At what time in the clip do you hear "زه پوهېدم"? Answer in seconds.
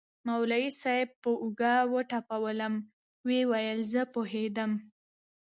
3.93-4.71